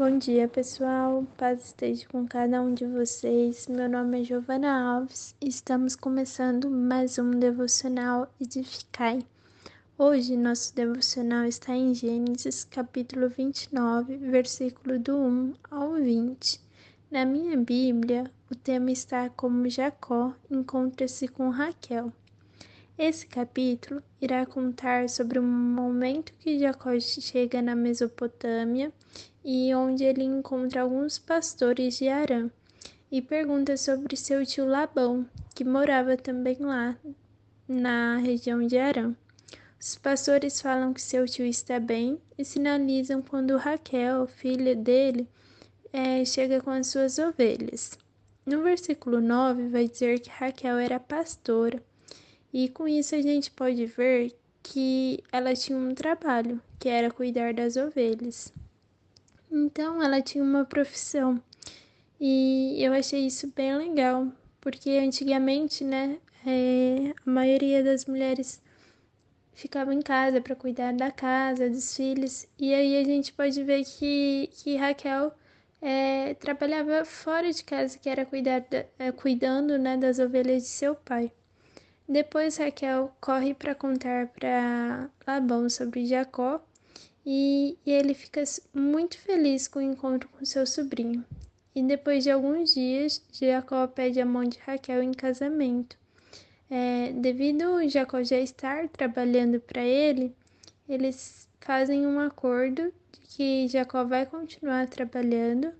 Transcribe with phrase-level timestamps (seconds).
[0.00, 1.26] Bom dia, pessoal.
[1.36, 3.66] Paz esteja com cada um de vocês.
[3.68, 9.18] Meu nome é Giovana Alves estamos começando mais um devocional Edificai.
[9.98, 16.58] Hoje, nosso devocional está em Gênesis, capítulo 29, versículo do 1 ao 20.
[17.10, 22.10] Na minha Bíblia, o tema está como Jacó encontra-se com Raquel.
[23.02, 28.92] Esse capítulo irá contar sobre o momento que Jacó chega na Mesopotâmia
[29.42, 32.50] e onde ele encontra alguns pastores de Arã
[33.10, 36.94] e pergunta sobre seu tio Labão, que morava também lá
[37.66, 39.16] na região de Arã.
[39.80, 45.26] Os pastores falam que seu tio está bem e sinalizam quando Raquel, filha dele,
[45.90, 47.98] é, chega com as suas ovelhas.
[48.44, 51.82] No versículo 9 vai dizer que Raquel era pastora
[52.52, 57.54] e com isso a gente pode ver que ela tinha um trabalho, que era cuidar
[57.54, 58.52] das ovelhas.
[59.50, 61.42] Então ela tinha uma profissão.
[62.20, 64.28] E eu achei isso bem legal,
[64.60, 68.62] porque antigamente, né, é, a maioria das mulheres
[69.54, 73.84] ficava em casa para cuidar da casa, dos filhos, e aí a gente pode ver
[73.84, 75.32] que, que Raquel
[75.80, 78.64] é, trabalhava fora de casa, que era cuidar
[78.98, 81.32] é, cuidando né, das ovelhas de seu pai.
[82.10, 86.60] Depois Raquel corre para contar para Labão sobre Jacó
[87.24, 88.42] e, e, ele fica
[88.74, 91.24] muito feliz com o encontro com seu sobrinho.
[91.72, 95.96] E depois de alguns dias, Jacó pede a mão de Raquel em casamento.
[96.68, 100.34] É, devido Jacó já estar trabalhando para ele,
[100.88, 105.72] eles fazem um acordo de que Jacó vai continuar trabalhando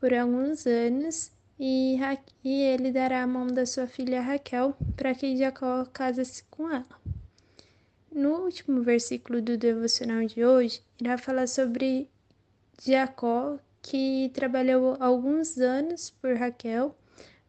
[0.00, 1.98] por alguns anos e,
[2.44, 6.86] e ele dará a mão da sua filha Raquel para que Jacó case-se com ela.
[8.12, 12.08] No último versículo do devocional de hoje, irá falar sobre
[12.82, 16.96] Jacó, que trabalhou alguns anos por Raquel,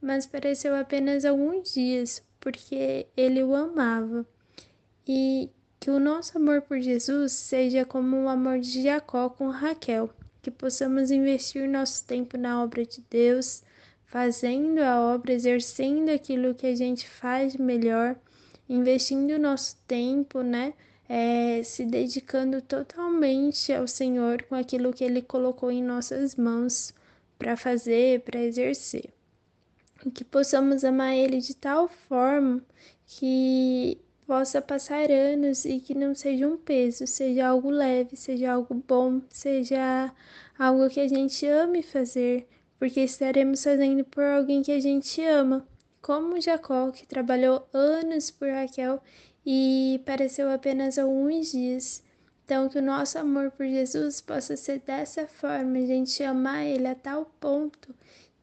[0.01, 4.25] mas pareceu apenas alguns dias, porque ele o amava.
[5.07, 5.49] E
[5.79, 10.09] que o nosso amor por Jesus seja como o amor de Jacó com Raquel,
[10.41, 13.63] que possamos investir nosso tempo na obra de Deus,
[14.07, 18.15] fazendo a obra, exercendo aquilo que a gente faz melhor,
[18.67, 20.73] investindo nosso tempo, né?
[21.09, 26.93] É, se dedicando totalmente ao Senhor com aquilo que Ele colocou em nossas mãos
[27.37, 29.13] para fazer, para exercer.
[30.13, 32.61] Que possamos amar Ele de tal forma
[33.05, 38.83] que possa passar anos e que não seja um peso, seja algo leve, seja algo
[38.85, 40.13] bom, seja
[40.59, 42.47] algo que a gente ame fazer,
[42.79, 45.67] porque estaremos fazendo por alguém que a gente ama,
[46.01, 49.01] como Jacó, que trabalhou anos por Raquel
[49.45, 52.03] e pareceu apenas alguns dias.
[52.45, 56.87] Então, que o nosso amor por Jesus possa ser dessa forma, a gente amar Ele
[56.87, 57.93] a tal ponto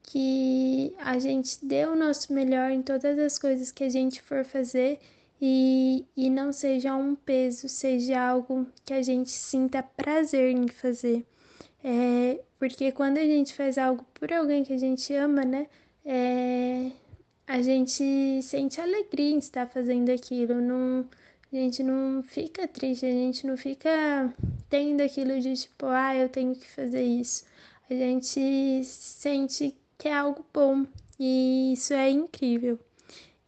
[0.02, 4.44] que a gente dê o nosso melhor em todas as coisas que a gente for
[4.44, 5.00] fazer
[5.40, 11.26] e, e não seja um peso, seja algo que a gente sinta prazer em fazer.
[11.84, 15.68] É, porque quando a gente faz algo por alguém que a gente ama, né?
[16.04, 16.90] É,
[17.46, 20.60] a gente sente alegria em estar fazendo aquilo.
[20.62, 21.06] Não,
[21.52, 24.32] a gente não fica triste, a gente não fica
[24.70, 27.44] tendo aquilo de tipo, ah, eu tenho que fazer isso.
[27.90, 30.86] A gente sente que é algo bom
[31.20, 32.78] e isso é incrível.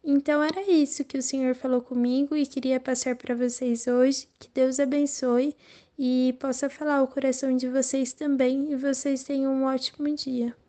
[0.09, 4.25] Então era isso que o Senhor falou comigo e queria passar para vocês hoje.
[4.39, 5.53] Que Deus abençoe
[5.99, 10.55] e possa falar o coração de vocês também e vocês tenham um ótimo dia.